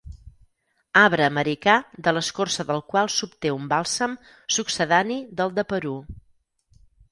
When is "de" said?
2.07-2.13, 5.61-5.69